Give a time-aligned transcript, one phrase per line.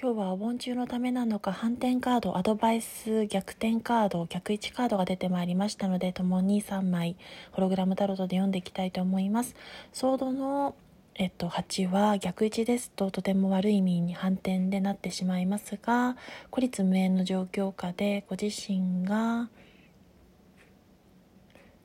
[0.00, 7.16] 今日はお盆中のためなのか反転カードアドバイス逆転カード逆位置カードが出てまいりましたので共に3枚
[7.50, 9.56] ホログラムタロットで読んでいきたいと思います。
[9.92, 10.76] ソードの
[11.16, 16.16] えっと、8は逆位置ですととても悪い意味に反転でなってしまいますが
[16.52, 19.48] 孤立無縁の状況下でご自身が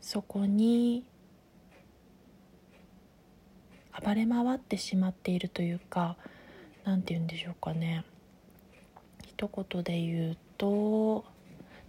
[0.01, 1.03] そこに
[4.05, 6.15] 暴れ回ってしまっているというか
[6.85, 8.05] 何て言うんでしょうかね。
[9.25, 11.25] 一言で言うと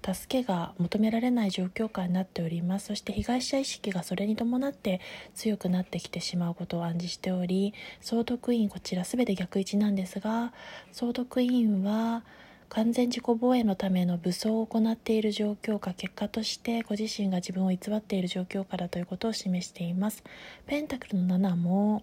[0.05, 2.87] 助けが求められない状況下になっております。
[2.87, 5.01] そして被害者意識がそれに伴って
[5.35, 10.53] 強くなってきてしまうことを暗示しており総督員こちら全て逆位置なんですが
[10.93, 12.23] 総督員は
[12.69, 20.25] 完全自己防衛のための武装を行っている状況か結果としてご自身が自分を偽っている状況下だということを示しています。
[20.67, 22.03] ペンタクルの7も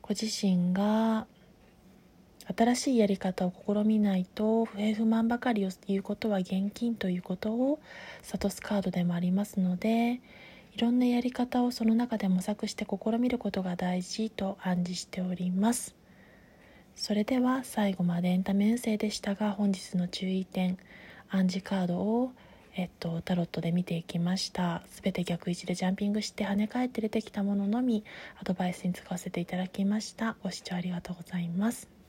[0.00, 1.26] ご自身が
[2.56, 7.78] 新しいやり方を試みないと不平不満ばかりを言うことは現金ということを
[8.22, 10.20] 諭すカードでもありますので
[10.74, 15.94] いろんなやり方をその中で模索して試みることが大事と暗示しております。
[16.94, 20.78] それでは最後までエンタメ運勢でしたが本日の注意点
[21.30, 22.32] 暗示カードを
[22.74, 24.82] えっと、タロットで見ていきました。
[25.02, 28.02] 全て逆位置でジャンピングして跳ね返って出てきたもののみ
[28.40, 30.36] アドバイスに使わせていただきました。
[30.42, 32.01] ご視聴ありがとうございます。